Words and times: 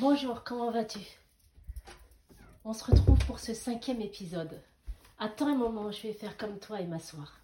Bonjour, 0.00 0.44
comment 0.44 0.70
vas-tu? 0.70 0.98
On 2.64 2.72
se 2.72 2.84
retrouve 2.84 3.18
pour 3.26 3.38
ce 3.38 3.52
cinquième 3.52 4.00
épisode. 4.00 4.62
Attends 5.18 5.48
un 5.48 5.54
moment, 5.54 5.92
je 5.92 6.00
vais 6.04 6.14
faire 6.14 6.38
comme 6.38 6.58
toi 6.58 6.80
et 6.80 6.86
m'asseoir. 6.86 7.38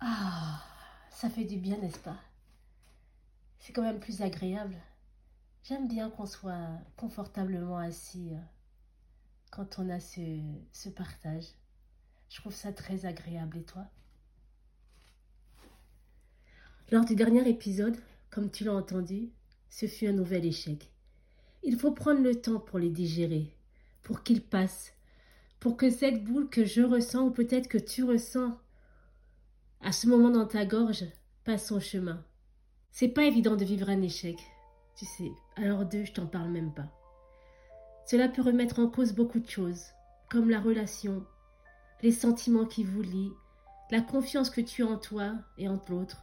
Ah, 0.00 0.62
ça 1.10 1.30
fait 1.30 1.44
du 1.44 1.56
bien, 1.56 1.78
n'est-ce 1.78 1.98
pas? 2.00 2.18
C'est 3.60 3.72
quand 3.72 3.80
même 3.80 3.98
plus 3.98 4.20
agréable. 4.20 4.76
J'aime 5.64 5.88
bien 5.88 6.10
qu'on 6.10 6.26
soit 6.26 6.68
confortablement 6.98 7.78
assis 7.78 8.28
euh, 8.34 8.38
quand 9.50 9.78
on 9.78 9.88
a 9.88 10.00
ce, 10.00 10.38
ce 10.70 10.90
partage. 10.90 11.46
Je 12.28 12.42
trouve 12.42 12.54
ça 12.54 12.74
très 12.74 13.06
agréable. 13.06 13.56
Et 13.56 13.64
toi? 13.64 13.86
Lors 16.92 17.06
du 17.06 17.16
dernier 17.16 17.48
épisode, 17.48 17.96
comme 18.28 18.50
tu 18.50 18.64
l'as 18.64 18.74
entendu, 18.74 19.30
ce 19.70 19.86
fut 19.86 20.08
un 20.08 20.12
nouvel 20.12 20.44
échec. 20.44 20.90
Il 21.62 21.78
faut 21.78 21.92
prendre 21.92 22.20
le 22.20 22.38
temps 22.38 22.60
pour 22.60 22.78
les 22.78 22.90
digérer, 22.90 23.50
pour 24.02 24.22
qu'ils 24.22 24.42
passent, 24.42 24.92
pour 25.58 25.78
que 25.78 25.88
cette 25.88 26.22
boule 26.22 26.50
que 26.50 26.66
je 26.66 26.82
ressens 26.82 27.22
ou 27.22 27.30
peut-être 27.30 27.68
que 27.68 27.78
tu 27.78 28.04
ressens 28.04 28.58
à 29.80 29.90
ce 29.90 30.06
moment 30.06 30.28
dans 30.28 30.44
ta 30.44 30.66
gorge 30.66 31.06
passe 31.44 31.68
son 31.68 31.80
chemin. 31.80 32.22
C'est 32.90 33.08
pas 33.08 33.24
évident 33.24 33.56
de 33.56 33.64
vivre 33.64 33.88
un 33.88 34.02
échec, 34.02 34.36
tu 34.94 35.06
sais. 35.06 35.32
Alors 35.56 35.86
deux, 35.86 36.04
je 36.04 36.12
t'en 36.12 36.26
parle 36.26 36.50
même 36.50 36.74
pas. 36.74 36.92
Cela 38.04 38.28
peut 38.28 38.42
remettre 38.42 38.80
en 38.80 38.88
cause 38.88 39.14
beaucoup 39.14 39.40
de 39.40 39.48
choses, 39.48 39.86
comme 40.28 40.50
la 40.50 40.60
relation, 40.60 41.24
les 42.02 42.12
sentiments 42.12 42.66
qui 42.66 42.84
vous 42.84 43.00
lient, 43.00 43.32
la 43.90 44.02
confiance 44.02 44.50
que 44.50 44.60
tu 44.60 44.82
as 44.82 44.88
en 44.88 44.98
toi 44.98 45.32
et 45.56 45.68
en 45.68 45.80
l'autre, 45.88 46.22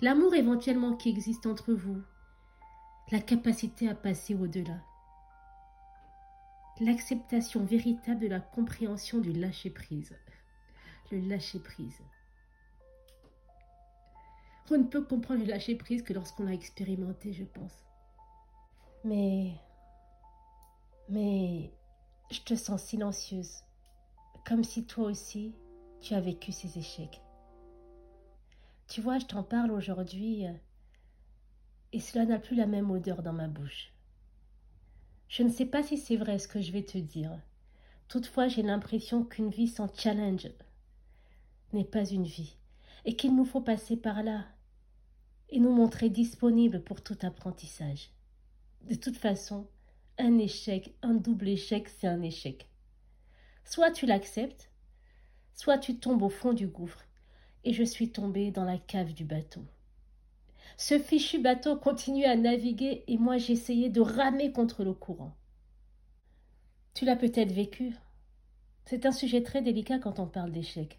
l'amour 0.00 0.34
éventuellement 0.34 0.96
qui 0.96 1.08
existe 1.08 1.46
entre 1.46 1.72
vous, 1.72 2.02
la 3.12 3.20
capacité 3.20 3.88
à 3.88 3.94
passer 3.94 4.34
au-delà, 4.34 4.80
l'acceptation 6.80 7.64
véritable 7.64 8.20
de 8.20 8.28
la 8.28 8.40
compréhension 8.40 9.18
du 9.18 9.32
lâcher-prise. 9.32 10.16
Le 11.10 11.18
lâcher-prise. 11.18 12.00
On 14.70 14.78
ne 14.78 14.84
peut 14.84 15.02
comprendre 15.02 15.40
le 15.40 15.48
lâcher-prise 15.48 16.02
que 16.02 16.12
lorsqu'on 16.12 16.44
l'a 16.44 16.54
expérimenté, 16.54 17.32
je 17.32 17.44
pense. 17.44 17.84
Mais... 19.04 19.52
Mais... 21.08 21.72
Je 22.30 22.40
te 22.42 22.54
sens 22.54 22.80
silencieuse 22.84 23.64
comme 24.46 24.64
si 24.64 24.84
toi 24.84 25.04
aussi 25.04 25.54
tu 26.00 26.14
as 26.14 26.20
vécu 26.20 26.52
ces 26.52 26.78
échecs. 26.78 27.20
Tu 28.90 29.00
vois, 29.00 29.20
je 29.20 29.26
t'en 29.26 29.44
parle 29.44 29.70
aujourd'hui 29.70 30.48
euh, 30.48 30.52
et 31.92 32.00
cela 32.00 32.24
n'a 32.24 32.40
plus 32.40 32.56
la 32.56 32.66
même 32.66 32.90
odeur 32.90 33.22
dans 33.22 33.32
ma 33.32 33.46
bouche. 33.46 33.92
Je 35.28 35.44
ne 35.44 35.48
sais 35.48 35.64
pas 35.64 35.84
si 35.84 35.96
c'est 35.96 36.16
vrai 36.16 36.40
ce 36.40 36.48
que 36.48 36.60
je 36.60 36.72
vais 36.72 36.82
te 36.82 36.98
dire. 36.98 37.30
Toutefois, 38.08 38.48
j'ai 38.48 38.62
l'impression 38.62 39.22
qu'une 39.22 39.50
vie 39.50 39.68
sans 39.68 39.96
challenge 39.96 40.48
n'est 41.72 41.84
pas 41.84 42.04
une 42.04 42.24
vie 42.24 42.56
et 43.04 43.14
qu'il 43.14 43.36
nous 43.36 43.44
faut 43.44 43.60
passer 43.60 43.96
par 43.96 44.24
là 44.24 44.44
et 45.50 45.60
nous 45.60 45.72
montrer 45.72 46.10
disponibles 46.10 46.82
pour 46.82 47.00
tout 47.00 47.18
apprentissage. 47.22 48.10
De 48.88 48.96
toute 48.96 49.18
façon, 49.18 49.68
un 50.18 50.36
échec, 50.38 50.96
un 51.02 51.14
double 51.14 51.50
échec, 51.50 51.88
c'est 51.88 52.08
un 52.08 52.22
échec. 52.22 52.68
Soit 53.64 53.92
tu 53.92 54.06
l'acceptes, 54.06 54.68
soit 55.54 55.78
tu 55.78 56.00
tombes 56.00 56.22
au 56.22 56.28
fond 56.28 56.54
du 56.54 56.66
gouffre, 56.66 57.04
et 57.64 57.72
je 57.72 57.84
suis 57.84 58.10
tombée 58.10 58.50
dans 58.50 58.64
la 58.64 58.78
cave 58.78 59.12
du 59.12 59.24
bateau. 59.24 59.62
Ce 60.76 60.98
fichu 60.98 61.38
bateau 61.38 61.76
continuait 61.76 62.24
à 62.24 62.36
naviguer 62.36 63.04
et 63.06 63.18
moi 63.18 63.36
j'essayais 63.36 63.90
de 63.90 64.00
ramer 64.00 64.52
contre 64.52 64.84
le 64.84 64.94
courant. 64.94 65.34
Tu 66.94 67.04
l'as 67.04 67.16
peut-être 67.16 67.52
vécu. 67.52 67.94
C'est 68.86 69.06
un 69.06 69.12
sujet 69.12 69.42
très 69.42 69.62
délicat 69.62 69.98
quand 69.98 70.18
on 70.18 70.26
parle 70.26 70.52
d'échec. 70.52 70.98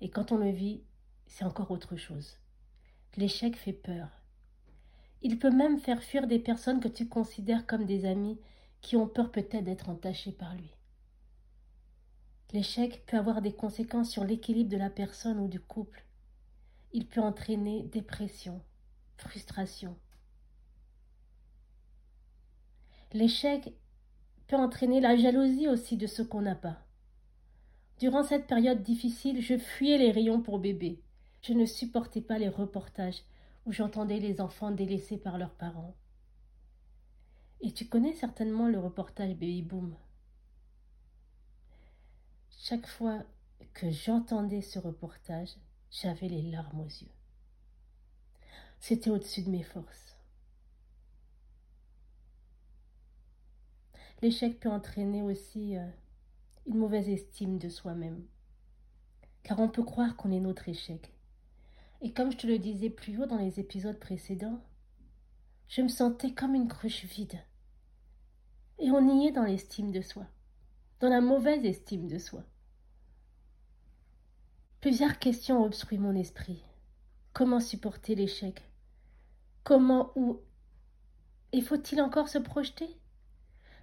Et 0.00 0.08
quand 0.08 0.32
on 0.32 0.38
le 0.38 0.50
vit, 0.50 0.82
c'est 1.26 1.44
encore 1.44 1.70
autre 1.70 1.96
chose. 1.96 2.38
L'échec 3.16 3.56
fait 3.56 3.72
peur. 3.72 4.08
Il 5.22 5.38
peut 5.38 5.50
même 5.50 5.78
faire 5.78 6.02
fuir 6.02 6.26
des 6.26 6.38
personnes 6.38 6.80
que 6.80 6.88
tu 6.88 7.06
considères 7.06 7.66
comme 7.66 7.84
des 7.84 8.06
amis 8.06 8.38
qui 8.80 8.96
ont 8.96 9.06
peur 9.06 9.30
peut-être 9.30 9.64
d'être 9.64 9.90
entachées 9.90 10.32
par 10.32 10.54
lui. 10.54 10.70
L'échec 12.52 13.04
peut 13.06 13.16
avoir 13.16 13.42
des 13.42 13.52
conséquences 13.52 14.10
sur 14.10 14.24
l'équilibre 14.24 14.70
de 14.70 14.76
la 14.76 14.90
personne 14.90 15.38
ou 15.38 15.46
du 15.46 15.60
couple. 15.60 16.04
Il 16.92 17.06
peut 17.06 17.20
entraîner 17.20 17.84
dépression, 17.84 18.60
frustration. 19.16 19.96
L'échec 23.12 23.72
peut 24.48 24.56
entraîner 24.56 25.00
la 25.00 25.16
jalousie 25.16 25.68
aussi 25.68 25.96
de 25.96 26.08
ce 26.08 26.22
qu'on 26.22 26.42
n'a 26.42 26.56
pas. 26.56 26.78
Durant 28.00 28.24
cette 28.24 28.46
période 28.46 28.82
difficile, 28.82 29.40
je 29.40 29.56
fuyais 29.58 29.98
les 29.98 30.10
rayons 30.10 30.40
pour 30.40 30.58
bébé. 30.58 31.00
Je 31.42 31.52
ne 31.52 31.66
supportais 31.66 32.20
pas 32.20 32.38
les 32.38 32.48
reportages 32.48 33.22
où 33.66 33.72
j'entendais 33.72 34.18
les 34.18 34.40
enfants 34.40 34.72
délaissés 34.72 35.18
par 35.18 35.38
leurs 35.38 35.54
parents. 35.54 35.94
Et 37.60 37.72
tu 37.72 37.86
connais 37.86 38.14
certainement 38.14 38.66
le 38.66 38.78
reportage 38.78 39.34
Baby 39.34 39.62
Boom. 39.62 39.94
Chaque 42.62 42.86
fois 42.86 43.22
que 43.72 43.90
j'entendais 43.90 44.60
ce 44.60 44.78
reportage, 44.78 45.56
j'avais 45.90 46.28
les 46.28 46.42
larmes 46.42 46.80
aux 46.80 46.88
yeux. 46.88 47.10
C'était 48.80 49.08
au-dessus 49.08 49.40
de 49.40 49.48
mes 49.48 49.62
forces. 49.62 50.18
L'échec 54.20 54.60
peut 54.60 54.68
entraîner 54.68 55.22
aussi 55.22 55.78
euh, 55.78 55.88
une 56.66 56.76
mauvaise 56.76 57.08
estime 57.08 57.56
de 57.56 57.70
soi-même, 57.70 58.26
car 59.42 59.58
on 59.58 59.70
peut 59.70 59.82
croire 59.82 60.14
qu'on 60.16 60.30
est 60.30 60.38
notre 60.38 60.68
échec. 60.68 61.14
Et 62.02 62.12
comme 62.12 62.30
je 62.30 62.36
te 62.36 62.46
le 62.46 62.58
disais 62.58 62.90
plus 62.90 63.22
haut 63.22 63.26
dans 63.26 63.38
les 63.38 63.58
épisodes 63.58 63.98
précédents, 63.98 64.60
je 65.68 65.80
me 65.80 65.88
sentais 65.88 66.34
comme 66.34 66.54
une 66.54 66.68
cruche 66.68 67.06
vide. 67.06 67.40
Et 68.78 68.90
on 68.90 69.18
y 69.18 69.28
est 69.28 69.32
dans 69.32 69.44
l'estime 69.44 69.92
de 69.92 70.02
soi 70.02 70.26
dans 71.00 71.08
la 71.08 71.20
mauvaise 71.20 71.64
estime 71.64 72.08
de 72.08 72.18
soi. 72.18 72.42
Plusieurs 74.80 75.18
questions 75.18 75.64
obstruent 75.64 75.98
mon 75.98 76.14
esprit. 76.14 76.62
Comment 77.32 77.60
supporter 77.60 78.14
l'échec? 78.14 78.62
Comment 79.64 80.12
ou 80.14 80.40
Et 81.52 81.62
faut-il 81.62 82.00
encore 82.02 82.28
se 82.28 82.38
projeter? 82.38 82.98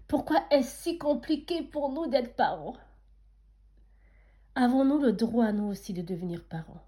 Pourquoi 0.08 0.46
est-ce 0.52 0.84
si 0.84 0.98
compliqué 0.98 1.64
pour 1.64 1.92
nous 1.92 2.08
d'être 2.08 2.36
parents? 2.36 2.78
Avons-nous 4.56 5.00
le 5.00 5.14
droit, 5.14 5.52
nous 5.52 5.66
aussi, 5.66 5.94
de 5.94 6.02
devenir 6.02 6.44
parents? 6.44 6.84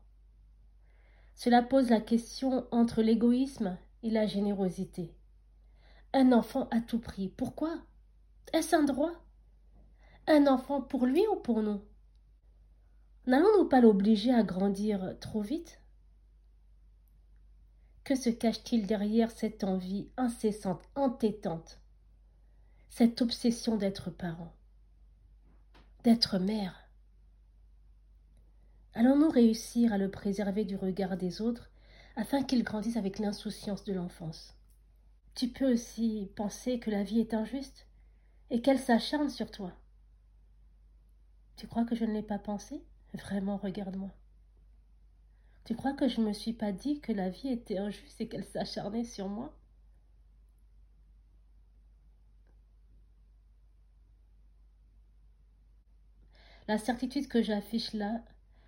Cela 1.35 1.61
pose 1.61 1.89
la 1.89 2.01
question 2.01 2.67
entre 2.71 3.01
l'égoïsme 3.01 3.77
et 4.03 4.09
la 4.09 4.25
générosité. 4.25 5.13
Un 6.13 6.31
enfant 6.31 6.67
à 6.71 6.81
tout 6.81 6.99
prix, 6.99 7.29
pourquoi? 7.29 7.77
Est-ce 8.53 8.75
un 8.75 8.83
droit? 8.83 9.11
Un 10.27 10.47
enfant 10.47 10.81
pour 10.81 11.05
lui 11.05 11.25
ou 11.27 11.35
pour 11.35 11.61
nous? 11.61 11.81
N'allons-nous 13.25 13.67
pas 13.67 13.81
l'obliger 13.81 14.33
à 14.33 14.43
grandir 14.43 15.15
trop 15.19 15.41
vite? 15.41 15.81
Que 18.03 18.15
se 18.15 18.29
cache-t-il 18.29 18.87
derrière 18.87 19.29
cette 19.29 19.63
envie 19.63 20.09
incessante, 20.17 20.81
entêtante, 20.95 21.79
cette 22.89 23.21
obsession 23.21 23.77
d'être 23.77 24.09
parent, 24.09 24.51
d'être 26.03 26.39
mère? 26.39 26.89
Allons-nous 28.95 29.29
réussir 29.29 29.93
à 29.93 29.97
le 29.97 30.09
préserver 30.09 30.65
du 30.65 30.75
regard 30.75 31.17
des 31.17 31.41
autres 31.41 31.69
afin 32.15 32.43
qu'il 32.43 32.63
grandisse 32.63 32.97
avec 32.97 33.19
l'insouciance 33.19 33.83
de 33.83 33.93
l'enfance? 33.93 34.55
Tu 35.35 35.47
peux 35.47 35.71
aussi 35.71 36.29
penser 36.35 36.79
que 36.79 36.89
la 36.89 37.03
vie 37.03 37.19
est 37.19 37.33
injuste 37.33 37.85
et 38.49 38.61
qu'elle 38.61 38.79
s'acharne 38.79 39.29
sur 39.29 39.51
toi. 39.51 39.71
Tu 41.59 41.67
crois 41.67 41.83
que 41.83 41.93
je 41.93 42.05
ne 42.05 42.13
l'ai 42.13 42.23
pas 42.23 42.39
pensé? 42.39 42.81
Vraiment, 43.13 43.57
regarde-moi. 43.57 44.11
Tu 45.65 45.75
crois 45.75 45.91
que 45.91 46.07
je 46.07 46.21
ne 46.21 46.27
me 46.27 46.31
suis 46.31 46.53
pas 46.53 46.71
dit 46.71 47.01
que 47.01 47.11
la 47.11 47.27
vie 47.27 47.49
était 47.49 47.79
injuste 47.79 48.21
et 48.21 48.29
qu'elle 48.29 48.45
s'acharnait 48.45 49.03
sur 49.03 49.27
moi? 49.27 49.53
La 56.69 56.77
certitude 56.77 57.27
que 57.27 57.43
j'affiche 57.43 57.91
là, 57.91 58.23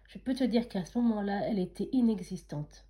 je 0.09 0.17
peux 0.17 0.33
te 0.33 0.43
dire 0.43 0.67
qu'à 0.67 0.83
ce 0.83 0.97
moment-là, 0.97 1.47
elle 1.47 1.59
était 1.59 1.87
inexistante. 1.93 2.83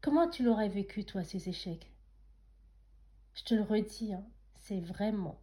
Comment 0.00 0.30
tu 0.30 0.42
l'aurais 0.42 0.70
vécu, 0.70 1.04
toi, 1.04 1.22
ces 1.22 1.50
échecs? 1.50 1.92
Je 3.34 3.44
te 3.44 3.52
le 3.52 3.62
redis, 3.62 4.14
hein, 4.14 4.24
c'est 4.54 4.80
vraiment, 4.80 5.38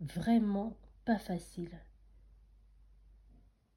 vraiment 0.00 0.78
pas 1.04 1.18
facile. 1.18 1.78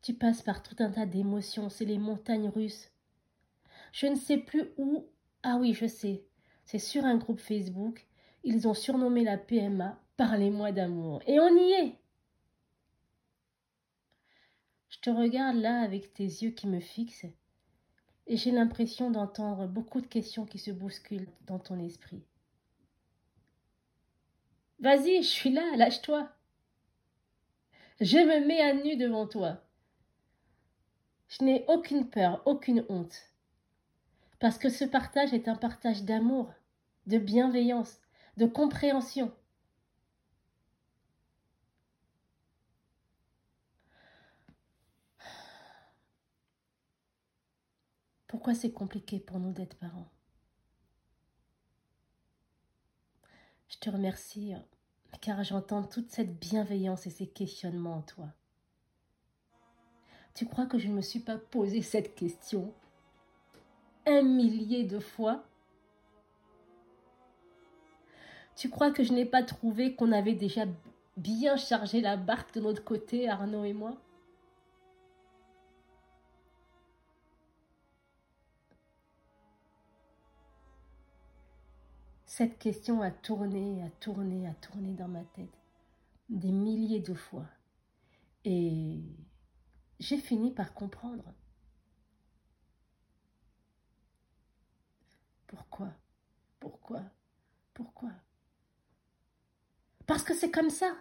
Tu 0.01 0.13
passes 0.13 0.41
par 0.41 0.63
tout 0.63 0.75
un 0.79 0.91
tas 0.91 1.05
d'émotions, 1.05 1.69
c'est 1.69 1.85
les 1.85 1.97
montagnes 1.97 2.49
russes. 2.49 2.91
Je 3.91 4.07
ne 4.07 4.15
sais 4.15 4.37
plus 4.37 4.69
où. 4.77 5.05
Ah 5.43 5.57
oui, 5.59 5.73
je 5.73 5.87
sais. 5.87 6.23
C'est 6.65 6.79
sur 6.79 7.05
un 7.05 7.17
groupe 7.17 7.39
Facebook. 7.39 8.05
Ils 8.43 8.67
ont 8.67 8.73
surnommé 8.73 9.23
la 9.23 9.37
PMA 9.37 9.99
Parlez-moi 10.17 10.71
d'amour. 10.71 11.21
Et 11.27 11.39
on 11.39 11.55
y 11.55 11.71
est. 11.73 11.95
Je 14.89 14.99
te 14.99 15.09
regarde 15.11 15.57
là 15.57 15.81
avec 15.81 16.13
tes 16.13 16.23
yeux 16.23 16.49
qui 16.49 16.67
me 16.67 16.79
fixent 16.79 17.27
et 18.25 18.35
j'ai 18.35 18.51
l'impression 18.51 19.11
d'entendre 19.11 19.67
beaucoup 19.67 20.01
de 20.01 20.07
questions 20.07 20.45
qui 20.45 20.57
se 20.57 20.71
bousculent 20.71 21.29
dans 21.45 21.59
ton 21.59 21.79
esprit. 21.79 22.23
Vas-y, 24.79 25.23
je 25.23 25.27
suis 25.27 25.51
là, 25.51 25.75
lâche-toi. 25.77 26.29
Je 28.01 28.17
me 28.17 28.45
mets 28.45 28.61
à 28.61 28.73
nu 28.73 28.97
devant 28.97 29.27
toi. 29.27 29.63
Je 31.27 31.43
n'ai 31.43 31.65
aucune 31.67 32.09
peur, 32.09 32.41
aucune 32.45 32.85
honte. 32.89 33.31
Parce 34.39 34.57
que 34.57 34.69
ce 34.69 34.85
partage 34.85 35.33
est 35.33 35.47
un 35.47 35.55
partage 35.55 36.03
d'amour, 36.03 36.53
de 37.07 37.17
bienveillance, 37.17 37.99
de 38.37 38.45
compréhension. 38.45 39.33
Pourquoi 48.27 48.53
c'est 48.53 48.71
compliqué 48.71 49.19
pour 49.19 49.39
nous 49.39 49.51
d'être 49.51 49.77
parents? 49.77 50.09
Je 53.69 53.77
te 53.77 53.89
remercie 53.89 54.53
car 55.21 55.43
j'entends 55.43 55.83
toute 55.83 56.11
cette 56.11 56.39
bienveillance 56.39 57.07
et 57.07 57.09
ces 57.09 57.27
questionnements 57.27 57.97
en 57.97 58.01
toi. 58.01 58.36
Tu 60.37 60.45
crois 60.45 60.67
que 60.67 60.77
je 60.77 60.87
ne 60.87 60.93
me 60.93 61.01
suis 61.01 61.19
pas 61.19 61.39
posé 61.39 61.81
cette 61.81 62.13
question 62.13 62.71
un 64.05 64.21
millier 64.21 64.83
de 64.83 64.99
fois? 64.99 65.43
Tu 68.55 68.69
crois 68.69 68.91
que 68.91 69.03
je 69.03 69.13
n'ai 69.13 69.25
pas 69.25 69.41
trouvé 69.41 69.95
qu'on 69.95 70.11
avait 70.11 70.35
déjà 70.35 70.65
bien 71.17 71.57
chargé 71.57 72.01
la 72.01 72.17
barque 72.17 72.53
de 72.53 72.61
notre 72.61 72.83
côté, 72.83 73.27
Arnaud 73.27 73.63
et 73.63 73.73
moi? 73.73 73.97
Cette 82.27 82.59
question 82.59 83.01
a 83.01 83.09
tourné, 83.09 83.81
a 83.83 83.89
tourné, 83.99 84.47
a 84.47 84.53
tourné 84.53 84.93
dans 84.93 85.07
ma 85.07 85.23
tête 85.23 85.57
des 86.29 86.51
milliers 86.51 86.99
de 86.99 87.15
fois. 87.15 87.47
Et 88.45 89.01
j'ai 89.99 90.17
fini 90.17 90.51
par 90.51 90.73
comprendre. 90.73 91.33
Pourquoi? 95.47 95.93
Pourquoi? 96.59 97.01
Pourquoi? 97.73 98.11
Parce 100.05 100.23
que 100.23 100.33
c'est 100.33 100.51
comme 100.51 100.69
ça. 100.69 100.95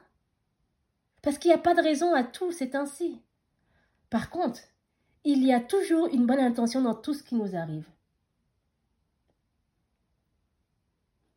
Parce 1.22 1.38
qu'il 1.38 1.50
n'y 1.50 1.54
a 1.54 1.58
pas 1.58 1.74
de 1.74 1.82
raison 1.82 2.14
à 2.14 2.24
tout, 2.24 2.52
c'est 2.52 2.74
ainsi. 2.74 3.20
Par 4.10 4.30
contre, 4.30 4.60
il 5.24 5.44
y 5.44 5.52
a 5.52 5.60
toujours 5.60 6.06
une 6.08 6.26
bonne 6.26 6.38
intention 6.38 6.82
dans 6.82 6.94
tout 6.94 7.14
ce 7.14 7.22
qui 7.22 7.34
nous 7.34 7.56
arrive. 7.56 7.88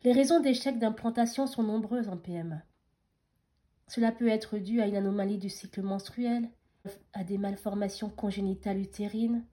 Les 0.03 0.13
raisons 0.13 0.39
d'échec 0.39 0.79
d'implantation 0.79 1.47
sont 1.47 1.63
nombreuses 1.63 2.07
en 2.07 2.17
PMA. 2.17 2.61
Cela 3.87 4.11
peut 4.11 4.27
être 4.27 4.59
dû 4.59 4.81
à 4.81 4.87
une 4.87 4.95
anomalie 4.95 5.39
du 5.39 5.49
cycle 5.49 5.81
menstruel, 5.81 6.49
à 7.13 7.23
des 7.23 7.37
malformations 7.37 8.09
congénitales 8.09 8.79
utérines, 8.79 9.45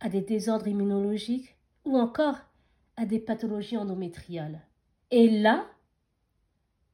à 0.00 0.08
des 0.08 0.20
désordres 0.20 0.68
immunologiques 0.68 1.56
ou 1.84 1.96
encore 1.96 2.38
à 2.96 3.06
des 3.06 3.18
pathologies 3.18 3.76
endométriales. 3.76 4.60
Et 5.10 5.28
là, 5.30 5.66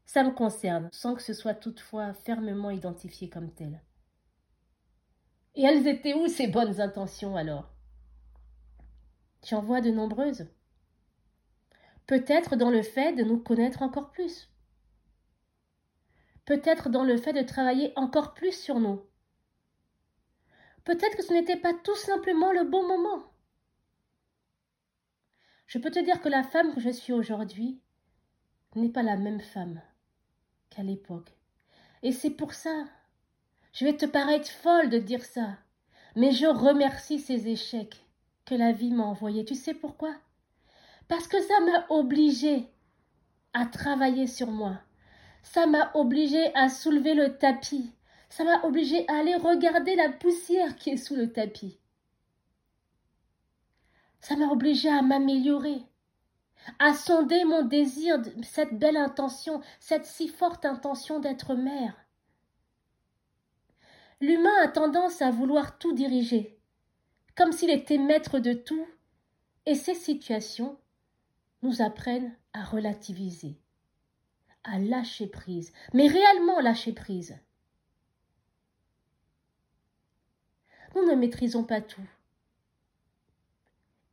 ça 0.05 0.25
me 0.25 0.31
concerne, 0.31 0.89
sans 0.93 1.15
que 1.15 1.23
ce 1.23 1.33
soit 1.33 1.55
toutefois 1.55 2.13
fermement 2.13 2.71
identifié 2.71 3.29
comme 3.29 3.51
tel. 3.51 3.83
Et 5.55 5.63
elles 5.63 5.87
étaient 5.87 6.15
où 6.15 6.29
ces 6.29 6.49
bonnes 6.49 6.81
intentions 6.81 7.37
alors? 7.37 7.71
J'en 9.47 9.63
vois 9.63 9.81
de 9.81 9.91
nombreuses. 9.91 10.47
Peut-être 12.07 12.57
dans 12.57 12.71
le 12.71 12.83
fait 12.83 13.15
de 13.15 13.25
nous 13.25 13.39
connaître 13.39 13.83
encore 13.83 14.11
plus. 14.11 14.52
Peut-être 16.45 16.89
dans 16.89 17.05
le 17.05 17.17
fait 17.17 17.33
de 17.33 17.43
travailler 17.43 17.93
encore 17.97 18.35
plus 18.35 18.53
sur 18.53 18.81
nous. 18.81 19.03
Peut-être 20.85 21.17
que 21.17 21.23
ce 21.23 21.33
n'était 21.33 21.57
pas 21.57 21.75
tout 21.75 21.97
simplement 21.97 22.53
le 22.53 22.65
bon 22.65 22.87
moment. 22.87 23.23
Je 25.67 25.79
peux 25.79 25.91
te 25.91 26.01
dire 26.01 26.21
que 26.21 26.29
la 26.29 26.43
femme 26.43 26.75
que 26.75 26.81
je 26.81 26.91
suis 26.91 27.13
aujourd'hui 27.13 27.81
n'est 28.75 28.91
pas 28.91 29.03
la 29.03 29.17
même 29.17 29.41
femme 29.41 29.81
qu'à 30.71 30.83
l'époque. 30.83 31.33
Et 32.03 32.13
c'est 32.13 32.31
pour 32.31 32.53
ça. 32.53 32.85
Je 33.73 33.85
vais 33.85 33.97
te 33.97 34.07
paraître 34.07 34.51
folle 34.51 34.91
de 34.91 34.99
dire 34.99 35.25
ça. 35.25 35.57
Mais 36.17 36.33
je 36.33 36.47
remercie 36.47 37.21
ces 37.21 37.49
échecs 37.49 38.05
que 38.45 38.55
la 38.55 38.73
vie 38.73 38.91
m'a 38.91 39.05
envoyés. 39.05 39.45
Tu 39.45 39.55
sais 39.55 39.75
pourquoi? 39.75 40.15
Parce 41.09 41.27
que 41.29 41.41
ça 41.41 41.61
m'a 41.61 41.87
obligé 41.89 42.69
à 43.53 43.67
travailler 43.67 44.27
sur 44.27 44.51
moi. 44.51 44.79
Ça 45.43 45.67
m'a 45.67 45.91
obligé 45.95 46.55
à 46.55 46.69
soulever 46.69 47.15
le 47.15 47.37
tapis. 47.37 47.93
Ça 48.29 48.45
m'a 48.45 48.65
obligé 48.65 49.07
à 49.09 49.19
aller 49.19 49.37
regarder 49.37 49.95
la 49.97 50.09
poussière 50.09 50.77
qui 50.77 50.91
est 50.91 50.97
sous 50.97 51.15
le 51.15 51.33
tapis. 51.33 51.79
Ça 54.21 54.37
m'a 54.37 54.47
obligé 54.47 54.89
à 54.89 55.03
m'améliorer, 55.03 55.83
à 56.79 56.95
sonder 56.95 57.45
mon 57.45 57.63
désir, 57.65 58.23
cette 58.43 58.79
belle 58.79 58.97
intention, 58.97 59.61
cette 59.81 60.07
si 60.07 60.29
forte 60.29 60.65
intention 60.65 61.19
d'être 61.19 61.55
mère. 61.55 61.97
L'humain 64.21 64.55
a 64.63 64.69
tendance 64.69 65.21
à 65.21 65.33
vouloir 65.33 65.79
tout 65.79 65.93
diriger, 65.93 66.57
comme 67.35 67.51
s'il 67.51 67.71
était 67.71 67.99
maître 67.99 68.39
de 68.39 68.53
tout, 68.53 68.87
et 69.67 69.75
ces 69.75 69.95
situations 69.95 70.79
nous 71.63 71.83
apprennent 71.83 72.33
à 72.53 72.63
relativiser, 72.63 73.59
à 74.65 74.79
lâcher 74.79 75.27
prise, 75.27 75.73
mais 75.93 76.07
réellement 76.07 76.61
lâcher 76.61 76.93
prise. 76.93 77.39
Nous 80.95 81.05
ne 81.07 81.15
maîtrisons 81.15 81.65
pas 81.65 81.81
tout. 81.81 82.07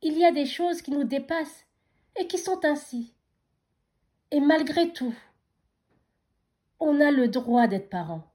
Il 0.02 0.16
y 0.16 0.24
a 0.24 0.32
des 0.32 0.46
choses 0.46 0.82
qui 0.82 0.90
nous 0.90 1.04
dépassent 1.04 1.66
et 2.16 2.26
qui 2.26 2.38
sont 2.38 2.64
ainsi. 2.64 3.12
Et 4.30 4.40
malgré 4.40 4.92
tout, 4.92 5.14
on 6.78 7.00
a 7.00 7.10
le 7.10 7.28
droit 7.28 7.66
d'être 7.66 7.90
parent. 7.90 8.26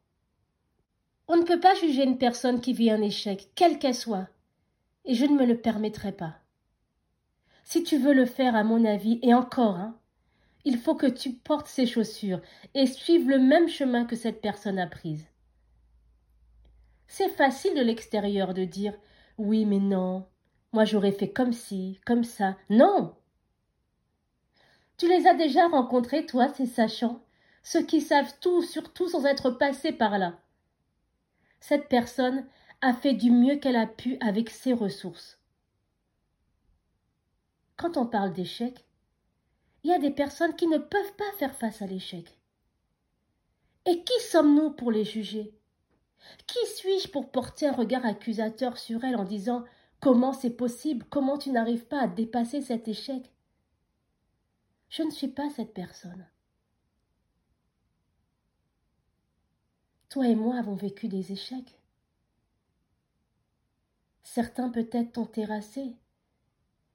On 1.27 1.37
ne 1.37 1.43
peut 1.43 1.59
pas 1.59 1.73
juger 1.73 2.03
une 2.03 2.19
personne 2.19 2.61
qui 2.61 2.73
vit 2.73 2.91
un 2.91 3.01
échec, 3.01 3.49
quelle 3.55 3.79
qu'elle 3.79 3.95
soit, 3.95 4.27
et 5.05 5.15
je 5.15 5.25
ne 5.25 5.35
me 5.35 5.45
le 5.45 5.57
permettrai 5.57 6.11
pas. 6.11 6.35
Si 7.63 7.83
tu 7.83 7.97
veux 7.97 8.13
le 8.13 8.27
faire, 8.27 8.55
à 8.55 8.63
mon 8.63 8.85
avis, 8.85 9.19
et 9.23 9.33
encore, 9.33 9.77
hein, 9.77 9.97
il 10.65 10.77
faut 10.77 10.95
que 10.95 11.05
tu 11.05 11.31
portes 11.33 11.67
ces 11.67 11.85
chaussures 11.85 12.41
et 12.73 12.85
suives 12.85 13.29
le 13.29 13.39
même 13.39 13.69
chemin 13.69 14.05
que 14.05 14.15
cette 14.15 14.41
personne 14.41 14.79
a 14.79 14.87
prise. 14.87 15.27
C'est 17.07 17.29
facile 17.29 17.75
de 17.75 17.81
l'extérieur 17.81 18.53
de 18.53 18.65
dire 18.65 18.93
oui, 19.37 19.65
mais 19.65 19.79
non, 19.79 20.27
moi 20.73 20.85
j'aurais 20.85 21.11
fait 21.11 21.31
comme 21.31 21.53
ci, 21.53 21.99
comme 22.05 22.23
ça. 22.23 22.57
Non. 22.69 23.15
Tu 24.97 25.07
les 25.07 25.27
as 25.27 25.33
déjà 25.35 25.67
rencontrés, 25.67 26.25
toi, 26.25 26.49
ces 26.49 26.65
sachants, 26.65 27.21
ceux 27.63 27.83
qui 27.83 28.01
savent 28.01 28.33
tout 28.41 28.61
sur 28.61 28.91
tout 28.93 29.07
sans 29.07 29.25
être 29.25 29.51
passés 29.51 29.91
par 29.91 30.17
là. 30.17 30.39
Cette 31.59 31.87
personne 31.87 32.45
a 32.81 32.93
fait 32.93 33.13
du 33.13 33.31
mieux 33.31 33.55
qu'elle 33.55 33.75
a 33.75 33.87
pu 33.87 34.17
avec 34.19 34.49
ses 34.49 34.73
ressources 34.73 35.39
quand 37.77 37.97
on 37.97 38.05
parle 38.05 38.33
d'échec, 38.33 38.85
il 39.85 39.89
y 39.89 39.93
a 39.93 39.99
des 39.99 40.09
personnes 40.09 40.55
qui 40.55 40.65
ne 40.65 40.79
peuvent 40.79 41.15
pas 41.15 41.31
faire 41.37 41.53
face 41.53 41.83
à 41.83 41.85
l'échec. 41.85 42.39
Et 43.85 44.03
qui 44.03 44.19
sommes-nous 44.19 44.71
pour 44.71 44.89
les 44.89 45.05
juger? 45.05 45.53
Qui 46.47 46.57
suis-je 46.75 47.07
pour 47.07 47.29
porter 47.29 47.67
un 47.67 47.71
regard 47.71 48.03
accusateur 48.03 48.79
sur 48.79 49.03
elles 49.03 49.15
en 49.15 49.25
disant 49.25 49.63
Comment 49.99 50.33
c'est 50.33 50.57
possible? 50.57 51.05
Comment 51.11 51.37
tu 51.37 51.51
n'arrives 51.51 51.85
pas 51.85 52.01
à 52.01 52.07
dépasser 52.07 52.63
cet 52.63 52.87
échec? 52.87 53.31
Je 54.89 55.03
ne 55.03 55.11
suis 55.11 55.27
pas 55.27 55.51
cette 55.51 55.75
personne. 55.75 56.27
Toi 60.09 60.29
et 60.29 60.35
moi 60.35 60.55
avons 60.55 60.73
vécu 60.73 61.09
des 61.09 61.31
échecs. 61.31 61.77
Certains 64.23 64.71
peut-être 64.71 65.11
t'ont 65.11 65.27
terrassé, 65.27 65.95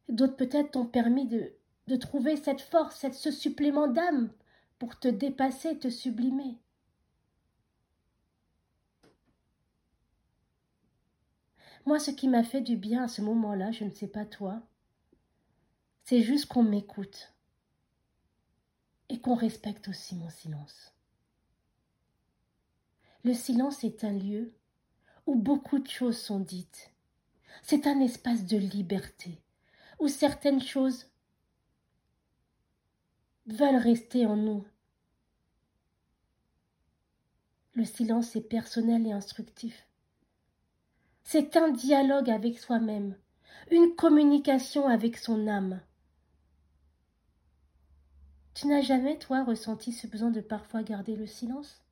D'autres 0.09 0.37
peut-être 0.37 0.73
t'ont 0.73 0.87
permis 0.87 1.29
de, 1.29 1.53
de 1.91 1.97
trouver 1.97 2.37
cette 2.37 2.61
force, 2.61 3.05
ce 3.11 3.33
supplément 3.33 3.89
d'âme 3.89 4.31
pour 4.79 5.01
te 5.01 5.09
dépasser, 5.09 5.77
te 5.77 5.91
sublimer. 5.91 6.57
Moi, 11.87 11.99
ce 11.99 12.13
qui 12.13 12.29
m'a 12.29 12.45
fait 12.45 12.61
du 12.61 12.77
bien 12.77 13.03
à 13.03 13.09
ce 13.09 13.23
moment-là, 13.23 13.73
je 13.73 13.83
ne 13.83 13.91
sais 13.91 14.07
pas 14.07 14.25
toi, 14.25 14.63
c'est 16.05 16.23
juste 16.23 16.47
qu'on 16.47 16.63
m'écoute 16.63 17.35
et 19.09 19.21
qu'on 19.21 19.35
respecte 19.35 19.89
aussi 19.89 20.15
mon 20.15 20.31
silence. 20.31 20.95
Le 23.25 23.35
silence 23.35 23.83
est 23.83 24.05
un 24.05 24.13
lieu 24.13 24.55
où 25.27 25.35
beaucoup 25.35 25.81
de 25.81 25.89
choses 25.89 26.19
sont 26.19 26.39
dites. 26.39 26.93
C'est 27.65 27.89
un 27.89 27.99
espace 27.99 28.45
de 28.45 28.57
liberté, 28.57 29.43
où 29.99 30.07
certaines 30.07 30.63
choses 30.63 31.11
veulent 33.52 33.76
rester 33.76 34.26
en 34.26 34.37
nous. 34.37 34.64
Le 37.75 37.85
silence 37.85 38.37
est 38.37 38.42
personnel 38.42 39.07
et 39.07 39.12
instructif. 39.12 39.87
C'est 41.23 41.57
un 41.57 41.71
dialogue 41.71 42.30
avec 42.30 42.59
soi-même, 42.59 43.16
une 43.71 43.95
communication 43.95 44.88
avec 44.88 45.16
son 45.16 45.47
âme. 45.47 45.80
Tu 48.54 48.66
n'as 48.66 48.83
jamais, 48.83 49.19
toi, 49.19 49.45
ressenti 49.45 49.92
ce 49.92 50.07
besoin 50.07 50.30
de 50.30 50.40
parfois 50.40 50.83
garder 50.83 51.16
le 51.16 51.26
silence? 51.26 51.83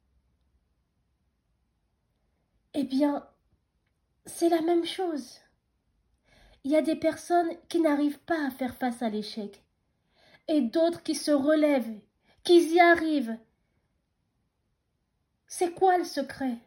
Eh 2.75 2.85
bien, 2.85 3.27
c'est 4.27 4.49
la 4.49 4.61
même 4.61 4.85
chose. 4.85 5.39
Il 6.65 6.73
y 6.73 6.77
a 6.77 6.83
des 6.83 6.97
personnes 6.97 7.51
qui 7.69 7.81
n'arrivent 7.81 8.21
pas 8.21 8.47
à 8.47 8.51
faire 8.51 8.75
face 8.75 9.03
à 9.03 9.09
l'échec, 9.09 9.63
et 10.49 10.63
d'autres 10.63 11.03
qui 11.03 11.15
se 11.15 11.31
relèvent, 11.31 12.01
qui 12.43 12.59
y 12.75 12.81
arrivent. 12.81 13.39
C'est 15.47 15.73
quoi 15.73 15.99
le 15.99 16.05
secret? 16.05 16.59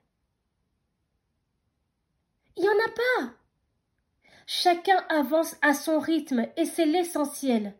Il 2.58 2.64
n'y 2.64 2.70
en 2.70 2.72
a 2.72 2.90
pas. 2.90 3.34
Chacun 4.46 4.98
avance 5.10 5.56
à 5.62 5.74
son 5.74 6.00
rythme 6.00 6.48
et 6.58 6.66
c'est 6.66 6.86
l'essentiel. 6.86 7.76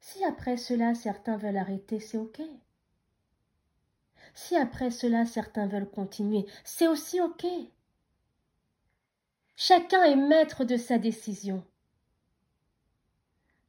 Si 0.00 0.24
après 0.24 0.56
cela 0.56 0.94
certains 0.94 1.36
veulent 1.36 1.56
arrêter, 1.56 2.00
c'est 2.00 2.18
ok. 2.18 2.40
Si 4.34 4.56
après 4.56 4.90
cela 4.90 5.24
certains 5.24 5.66
veulent 5.66 5.90
continuer, 5.90 6.46
c'est 6.64 6.88
aussi 6.88 7.20
ok. 7.20 7.46
Chacun 9.56 10.02
est 10.04 10.16
maître 10.16 10.64
de 10.64 10.76
sa 10.76 10.98
décision. 10.98 11.64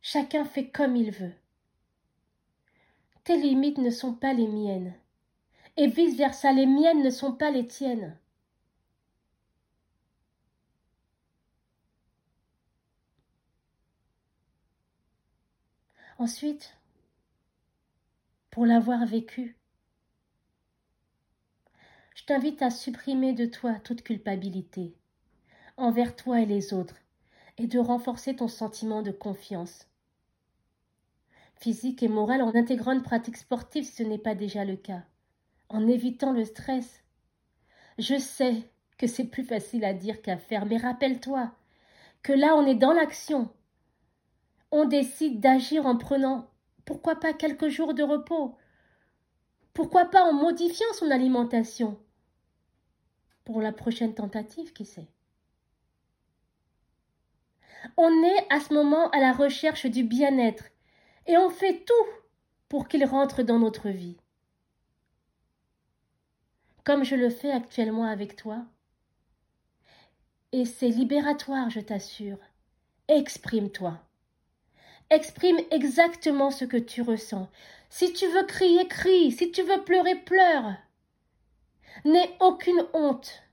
Chacun 0.01 0.45
fait 0.45 0.69
comme 0.69 0.95
il 0.95 1.11
veut. 1.11 1.33
Tes 3.23 3.37
limites 3.37 3.77
ne 3.77 3.91
sont 3.91 4.13
pas 4.13 4.33
les 4.33 4.47
miennes, 4.47 4.93
et 5.77 5.87
vice-versa, 5.87 6.51
les 6.51 6.65
miennes 6.65 7.03
ne 7.03 7.09
sont 7.09 7.33
pas 7.33 7.51
les 7.51 7.67
tiennes. 7.67 8.17
Ensuite, 16.17 16.75
pour 18.49 18.65
l'avoir 18.65 19.05
vécu, 19.05 19.55
je 22.15 22.25
t'invite 22.25 22.61
à 22.61 22.69
supprimer 22.69 23.33
de 23.33 23.45
toi 23.45 23.75
toute 23.75 24.03
culpabilité 24.03 24.95
envers 25.77 26.15
toi 26.15 26.41
et 26.41 26.45
les 26.45 26.73
autres 26.73 26.97
et 27.57 27.67
de 27.67 27.79
renforcer 27.79 28.35
ton 28.35 28.47
sentiment 28.47 29.01
de 29.01 29.11
confiance. 29.11 29.90
Physique 31.61 32.01
et 32.01 32.07
morale 32.07 32.41
en 32.41 32.55
intégrant 32.55 32.91
une 32.91 33.03
pratique 33.03 33.37
sportive 33.37 33.85
ce 33.85 34.01
n'est 34.01 34.17
pas 34.17 34.33
déjà 34.33 34.65
le 34.65 34.75
cas, 34.75 35.03
en 35.69 35.87
évitant 35.87 36.33
le 36.33 36.43
stress. 36.43 37.03
Je 37.99 38.17
sais 38.17 38.67
que 38.97 39.05
c'est 39.05 39.25
plus 39.25 39.43
facile 39.43 39.85
à 39.85 39.93
dire 39.93 40.23
qu'à 40.23 40.37
faire, 40.37 40.65
mais 40.65 40.77
rappelle-toi 40.77 41.51
que 42.23 42.33
là 42.33 42.55
on 42.55 42.65
est 42.65 42.73
dans 42.73 42.93
l'action, 42.93 43.47
on 44.71 44.85
décide 44.85 45.39
d'agir 45.39 45.85
en 45.85 45.97
prenant, 45.97 46.49
pourquoi 46.83 47.19
pas 47.19 47.31
quelques 47.31 47.69
jours 47.69 47.93
de 47.93 48.01
repos. 48.01 48.57
Pourquoi 49.73 50.05
pas 50.05 50.23
en 50.23 50.33
modifiant 50.33 50.91
son 50.93 51.11
alimentation 51.11 51.99
Pour 53.45 53.61
la 53.61 53.71
prochaine 53.71 54.15
tentative, 54.15 54.73
qui 54.73 54.85
sait. 54.85 55.07
On 57.97 58.23
est 58.23 58.47
à 58.51 58.59
ce 58.59 58.73
moment 58.73 59.11
à 59.11 59.19
la 59.19 59.31
recherche 59.31 59.85
du 59.85 60.03
bien-être 60.03 60.65
et 61.27 61.37
on 61.37 61.49
fait 61.49 61.83
tout 61.85 62.09
pour 62.69 62.87
qu'il 62.87 63.05
rentre 63.05 63.43
dans 63.43 63.59
notre 63.59 63.89
vie. 63.89 64.17
Comme 66.83 67.03
je 67.03 67.15
le 67.15 67.29
fais 67.29 67.51
actuellement 67.51 68.05
avec 68.05 68.35
toi. 68.35 68.65
Et 70.51 70.65
c'est 70.65 70.89
libératoire, 70.89 71.69
je 71.69 71.79
t'assure. 71.79 72.39
Exprime-toi. 73.07 73.99
Exprime 75.09 75.59
exactement 75.71 76.51
ce 76.51 76.65
que 76.65 76.77
tu 76.77 77.01
ressens. 77.01 77.49
Si 77.89 78.13
tu 78.13 78.25
veux 78.27 78.45
crier, 78.45 78.87
crie. 78.87 79.31
Si 79.31 79.51
tu 79.51 79.61
veux 79.61 79.83
pleurer, 79.83 80.15
pleure. 80.15 80.73
N'aie 82.05 82.35
aucune 82.39 82.85
honte. 82.93 83.43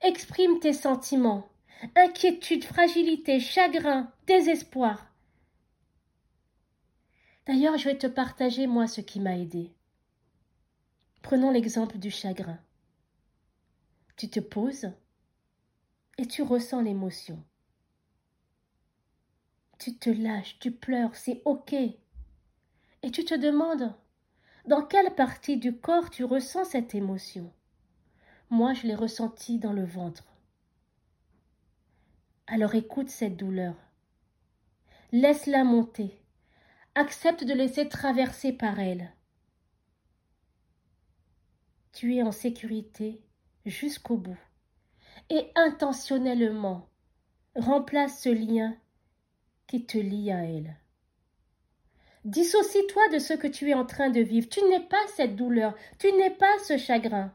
Exprime 0.00 0.60
tes 0.60 0.72
sentiments. 0.72 1.48
Inquiétude, 1.96 2.64
fragilité, 2.64 3.40
chagrin, 3.40 4.12
désespoir. 4.26 5.09
D'ailleurs, 7.50 7.76
je 7.76 7.88
vais 7.88 7.98
te 7.98 8.06
partager, 8.06 8.66
moi, 8.66 8.86
ce 8.86 9.00
qui 9.00 9.18
m'a 9.18 9.36
aidé. 9.36 9.74
Prenons 11.20 11.50
l'exemple 11.50 11.98
du 11.98 12.10
chagrin. 12.10 12.60
Tu 14.16 14.30
te 14.30 14.40
poses 14.40 14.92
et 16.16 16.26
tu 16.26 16.42
ressens 16.42 16.80
l'émotion 16.80 17.42
tu 19.80 19.96
te 19.96 20.10
lâches, 20.10 20.58
tu 20.60 20.70
pleures, 20.70 21.16
c'est 21.16 21.40
ok. 21.46 21.72
Et 21.72 23.10
tu 23.10 23.24
te 23.24 23.34
demandes 23.34 23.94
dans 24.66 24.82
quelle 24.84 25.14
partie 25.14 25.56
du 25.56 25.74
corps 25.74 26.10
tu 26.10 26.22
ressens 26.22 26.66
cette 26.66 26.94
émotion? 26.94 27.50
Moi, 28.50 28.74
je 28.74 28.86
l'ai 28.86 28.94
ressentie 28.94 29.58
dans 29.58 29.72
le 29.72 29.84
ventre. 29.84 30.24
Alors 32.46 32.74
écoute 32.74 33.08
cette 33.08 33.38
douleur. 33.38 33.74
Laisse-la 35.12 35.64
monter. 35.64 36.19
Accepte 37.00 37.44
de 37.44 37.54
laisser 37.54 37.88
traverser 37.88 38.52
par 38.52 38.78
elle. 38.78 39.10
Tu 41.94 42.16
es 42.16 42.22
en 42.22 42.30
sécurité 42.30 43.22
jusqu'au 43.64 44.18
bout. 44.18 44.38
Et 45.30 45.50
intentionnellement, 45.54 46.90
remplace 47.56 48.20
ce 48.20 48.28
lien 48.28 48.76
qui 49.66 49.86
te 49.86 49.96
lie 49.96 50.30
à 50.30 50.44
elle. 50.44 50.76
Dissocie-toi 52.26 53.08
de 53.14 53.18
ce 53.18 53.32
que 53.32 53.48
tu 53.48 53.70
es 53.70 53.74
en 53.74 53.86
train 53.86 54.10
de 54.10 54.20
vivre. 54.20 54.50
Tu 54.50 54.62
n'es 54.64 54.86
pas 54.86 55.06
cette 55.16 55.36
douleur, 55.36 55.74
tu 55.98 56.12
n'es 56.12 56.28
pas 56.28 56.58
ce 56.68 56.76
chagrin. 56.76 57.32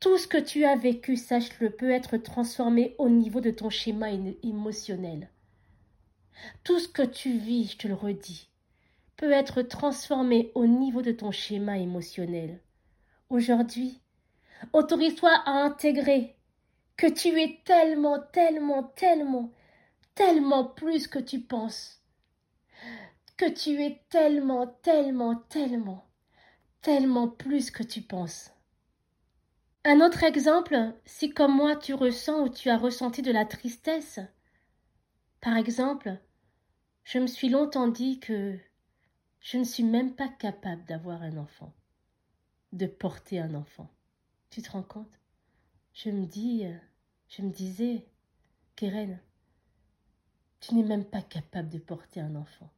Tout 0.00 0.18
ce 0.18 0.28
que 0.28 0.36
tu 0.36 0.66
as 0.66 0.76
vécu, 0.76 1.16
sache-le, 1.16 1.70
peut 1.70 1.90
être 1.90 2.18
transformé 2.18 2.94
au 2.98 3.08
niveau 3.08 3.40
de 3.40 3.52
ton 3.52 3.70
schéma 3.70 4.10
émotionnel. 4.42 5.30
Tout 6.62 6.78
ce 6.78 6.88
que 6.88 7.02
tu 7.02 7.38
vis, 7.38 7.72
je 7.72 7.76
te 7.78 7.88
le 7.88 7.94
redis, 7.94 8.48
peut 9.16 9.32
être 9.32 9.62
transformé 9.62 10.50
au 10.54 10.66
niveau 10.66 11.02
de 11.02 11.12
ton 11.12 11.30
schéma 11.30 11.78
émotionnel. 11.78 12.60
Aujourd'hui, 13.30 14.00
autorise-toi 14.72 15.30
à 15.46 15.50
intégrer 15.50 16.36
que 16.96 17.06
tu 17.06 17.40
es 17.40 17.60
tellement, 17.64 18.18
tellement, 18.32 18.82
tellement 18.82 19.52
tellement 20.14 20.64
plus 20.64 21.08
que 21.08 21.18
tu 21.18 21.40
penses, 21.40 22.00
que 23.36 23.48
tu 23.48 23.82
es 23.82 24.00
tellement, 24.10 24.66
tellement, 24.82 25.36
tellement, 25.48 26.06
tellement 26.82 27.28
plus 27.28 27.70
que 27.70 27.82
tu 27.82 28.00
penses. 28.00 28.50
Un 29.84 30.00
autre 30.00 30.22
exemple, 30.22 30.94
si 31.04 31.30
comme 31.30 31.54
moi 31.54 31.76
tu 31.76 31.94
ressens 31.94 32.42
ou 32.42 32.48
tu 32.48 32.70
as 32.70 32.78
ressenti 32.78 33.22
de 33.22 33.32
la 33.32 33.44
tristesse, 33.44 34.20
par 35.44 35.58
exemple, 35.58 36.18
je 37.02 37.18
me 37.18 37.26
suis 37.26 37.50
longtemps 37.50 37.88
dit 37.88 38.18
que 38.18 38.58
je 39.40 39.58
ne 39.58 39.64
suis 39.64 39.82
même 39.82 40.14
pas 40.14 40.28
capable 40.28 40.82
d'avoir 40.86 41.20
un 41.20 41.36
enfant, 41.36 41.74
de 42.72 42.86
porter 42.86 43.40
un 43.40 43.52
enfant. 43.54 43.90
Tu 44.48 44.62
te 44.62 44.70
rends 44.70 44.82
compte? 44.82 45.20
Je 45.92 46.08
me 46.08 46.24
dis, 46.24 46.64
je 47.28 47.42
me 47.42 47.50
disais, 47.50 48.08
Keren, 48.74 49.20
tu 50.60 50.74
n'es 50.76 50.82
même 50.82 51.04
pas 51.04 51.20
capable 51.20 51.68
de 51.68 51.78
porter 51.78 52.20
un 52.20 52.36
enfant. 52.36 52.70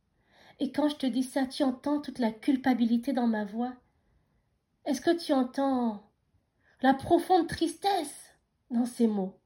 Et 0.58 0.72
quand 0.72 0.88
je 0.88 0.96
te 0.96 1.06
dis 1.06 1.22
ça, 1.22 1.46
tu 1.46 1.62
entends 1.62 2.00
toute 2.00 2.18
la 2.18 2.32
culpabilité 2.32 3.12
dans 3.12 3.28
ma 3.28 3.44
voix 3.44 3.76
Est-ce 4.86 5.00
que 5.00 5.16
tu 5.16 5.32
entends 5.32 6.10
la 6.80 6.94
profonde 6.94 7.46
tristesse 7.46 8.34
dans 8.72 8.86
ces 8.86 9.06
mots? 9.06 9.38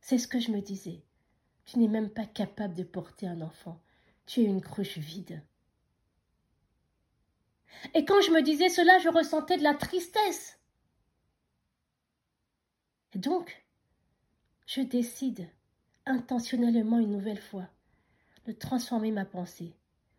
C'est 0.00 0.18
ce 0.18 0.28
que 0.28 0.38
je 0.38 0.52
me 0.52 0.60
disais. 0.60 1.02
Tu 1.70 1.78
n'es 1.78 1.86
même 1.86 2.10
pas 2.10 2.26
capable 2.26 2.74
de 2.74 2.82
porter 2.82 3.28
un 3.28 3.40
enfant. 3.42 3.80
Tu 4.26 4.40
es 4.40 4.44
une 4.44 4.60
cruche 4.60 4.98
vide. 4.98 5.40
Et 7.94 8.04
quand 8.04 8.20
je 8.22 8.32
me 8.32 8.42
disais 8.42 8.68
cela, 8.68 8.98
je 8.98 9.08
ressentais 9.08 9.56
de 9.56 9.62
la 9.62 9.74
tristesse. 9.74 10.58
Donc, 13.14 13.64
je 14.66 14.80
décide 14.80 15.48
intentionnellement 16.06 16.98
une 16.98 17.12
nouvelle 17.12 17.40
fois 17.40 17.68
de 18.46 18.52
transformer 18.52 19.12
ma 19.12 19.24
pensée 19.24 19.72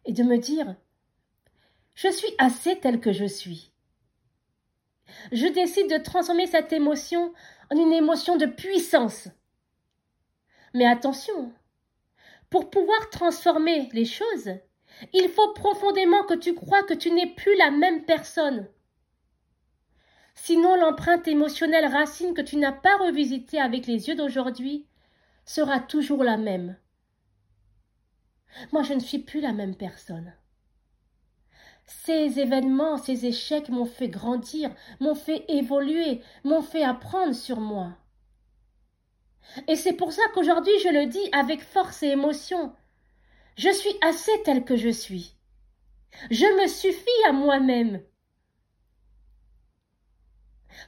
et 0.05 0.13
de 0.13 0.23
me 0.23 0.37
dire 0.37 0.77
je 1.95 2.07
suis 2.07 2.33
assez 2.37 2.79
tel 2.79 3.01
que 3.01 3.11
je 3.11 3.25
suis. 3.25 3.73
Je 5.33 5.47
décide 5.47 5.89
de 5.89 6.01
transformer 6.01 6.47
cette 6.47 6.71
émotion 6.71 7.33
en 7.69 7.75
une 7.75 7.91
émotion 7.91 8.37
de 8.37 8.45
puissance. 8.45 9.27
Mais 10.73 10.85
attention, 10.85 11.51
pour 12.49 12.69
pouvoir 12.69 13.09
transformer 13.09 13.89
les 13.93 14.05
choses, 14.05 14.51
il 15.13 15.29
faut 15.29 15.53
profondément 15.53 16.23
que 16.23 16.33
tu 16.33 16.53
crois 16.53 16.83
que 16.83 16.93
tu 16.93 17.11
n'es 17.11 17.27
plus 17.27 17.55
la 17.57 17.71
même 17.71 18.03
personne. 18.05 18.67
Sinon, 20.35 20.75
l'empreinte 20.75 21.27
émotionnelle 21.27 21.85
racine 21.85 22.33
que 22.33 22.41
tu 22.41 22.57
n'as 22.57 22.71
pas 22.71 22.97
revisitée 22.97 23.59
avec 23.59 23.85
les 23.85 24.07
yeux 24.07 24.15
d'aujourd'hui 24.15 24.85
sera 25.45 25.79
toujours 25.79 26.23
la 26.23 26.37
même. 26.37 26.77
Moi, 28.71 28.83
je 28.83 28.93
ne 28.93 28.99
suis 28.99 29.19
plus 29.19 29.41
la 29.41 29.53
même 29.53 29.75
personne. 29.75 30.33
Ces 31.85 32.39
événements, 32.39 32.97
ces 32.97 33.25
échecs 33.25 33.69
m'ont 33.69 33.85
fait 33.85 34.07
grandir, 34.07 34.73
m'ont 34.99 35.15
fait 35.15 35.45
évoluer, 35.49 36.21
m'ont 36.43 36.61
fait 36.61 36.83
apprendre 36.83 37.35
sur 37.35 37.59
moi. 37.59 37.97
Et 39.67 39.75
c'est 39.75 39.93
pour 39.93 40.11
ça 40.11 40.21
qu'aujourd'hui 40.33 40.73
je 40.83 40.89
le 40.89 41.07
dis 41.07 41.29
avec 41.31 41.61
force 41.61 42.03
et 42.03 42.07
émotion. 42.07 42.75
Je 43.57 43.69
suis 43.69 43.95
assez 44.01 44.31
tel 44.43 44.63
que 44.63 44.75
je 44.75 44.89
suis. 44.89 45.35
Je 46.29 46.45
me 46.61 46.67
suffis 46.67 47.27
à 47.27 47.31
moi-même. 47.31 48.03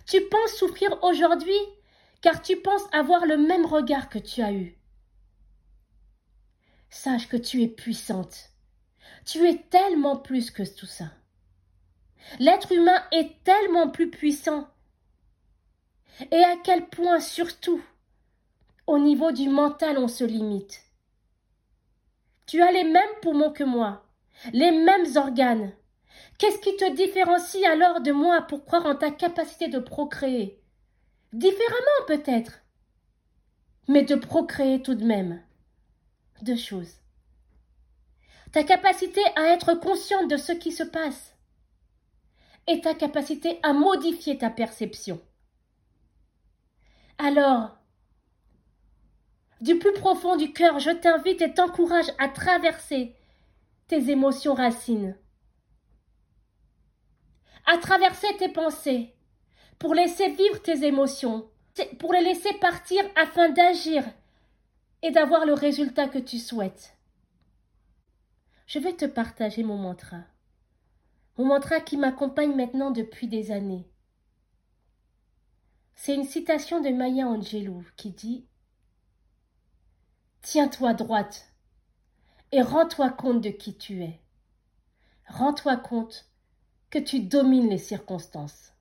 Tu 0.07 0.21
penses 0.21 0.55
souffrir 0.55 0.97
aujourd'hui 1.03 1.59
car 2.21 2.41
tu 2.41 2.57
penses 2.57 2.87
avoir 2.91 3.25
le 3.25 3.37
même 3.37 3.65
regard 3.65 4.09
que 4.09 4.19
tu 4.19 4.41
as 4.41 4.53
eu. 4.53 4.77
Sache 6.89 7.27
que 7.27 7.37
tu 7.37 7.61
es 7.63 7.67
puissante. 7.67 8.51
Tu 9.25 9.47
es 9.47 9.57
tellement 9.69 10.17
plus 10.17 10.51
que 10.51 10.63
tout 10.63 10.85
ça. 10.85 11.11
L'être 12.39 12.71
humain 12.71 13.03
est 13.11 13.43
tellement 13.43 13.89
plus 13.89 14.09
puissant. 14.09 14.67
Et 16.31 16.43
à 16.43 16.55
quel 16.63 16.87
point 16.87 17.19
surtout 17.19 17.83
au 18.87 18.99
niveau 18.99 19.31
du 19.31 19.49
mental 19.49 19.97
on 19.97 20.07
se 20.07 20.23
limite. 20.23 20.81
Tu 22.45 22.61
as 22.61 22.71
les 22.71 22.83
mêmes 22.83 23.03
poumons 23.21 23.51
que 23.51 23.63
moi, 23.63 24.05
les 24.51 24.71
mêmes 24.71 25.15
organes. 25.15 25.71
Qu'est-ce 26.37 26.59
qui 26.59 26.75
te 26.75 26.93
différencie 26.95 27.63
alors 27.65 28.01
de 28.01 28.11
moi 28.11 28.41
pour 28.41 28.65
croire 28.65 28.85
en 28.85 28.95
ta 28.95 29.11
capacité 29.11 29.67
de 29.67 29.79
procréer? 29.79 30.61
Différemment 31.31 32.05
peut-être, 32.07 32.61
mais 33.87 34.03
de 34.03 34.15
procréer 34.15 34.81
tout 34.81 34.95
de 34.95 35.05
même. 35.05 35.41
Deux 36.41 36.57
choses. 36.57 36.95
Ta 38.51 38.63
capacité 38.63 39.21
à 39.35 39.47
être 39.47 39.73
consciente 39.73 40.29
de 40.29 40.37
ce 40.37 40.51
qui 40.51 40.71
se 40.71 40.83
passe 40.83 41.35
et 42.67 42.81
ta 42.81 42.93
capacité 42.93 43.59
à 43.63 43.73
modifier 43.73 44.37
ta 44.37 44.49
perception. 44.49 45.19
Alors, 47.17 47.77
du 49.63 49.79
plus 49.79 49.93
profond 49.93 50.35
du 50.35 50.51
cœur, 50.51 50.79
je 50.79 50.91
t'invite 50.91 51.41
et 51.41 51.53
t'encourage 51.53 52.11
à 52.19 52.27
traverser 52.27 53.15
tes 53.87 54.09
émotions 54.09 54.53
racines, 54.53 55.17
à 57.65 57.77
traverser 57.77 58.27
tes 58.37 58.49
pensées, 58.49 59.15
pour 59.79 59.95
laisser 59.95 60.29
vivre 60.31 60.61
tes 60.61 60.85
émotions, 60.85 61.49
pour 61.97 62.11
les 62.11 62.21
laisser 62.21 62.53
partir 62.55 63.05
afin 63.15 63.49
d'agir 63.49 64.03
et 65.01 65.11
d'avoir 65.11 65.45
le 65.45 65.53
résultat 65.53 66.09
que 66.09 66.19
tu 66.19 66.39
souhaites. 66.39 66.97
Je 68.67 68.79
vais 68.79 68.93
te 68.93 69.05
partager 69.05 69.63
mon 69.63 69.77
mantra, 69.77 70.25
mon 71.37 71.45
mantra 71.45 71.79
qui 71.79 71.95
m'accompagne 71.95 72.53
maintenant 72.53 72.91
depuis 72.91 73.29
des 73.29 73.51
années. 73.51 73.87
C'est 75.95 76.15
une 76.15 76.25
citation 76.25 76.81
de 76.81 76.89
Maya 76.89 77.27
Angelou 77.27 77.85
qui 77.95 78.11
dit 78.11 78.45
Tiens-toi 80.43 80.93
droite 80.93 81.47
et 82.51 82.61
rends-toi 82.61 83.09
compte 83.11 83.39
de 83.39 83.49
qui 83.49 83.77
tu 83.77 84.03
es. 84.03 84.19
Rends-toi 85.25 85.77
compte 85.77 86.29
que 86.89 86.99
tu 86.99 87.21
domines 87.21 87.69
les 87.69 87.77
circonstances. 87.77 88.72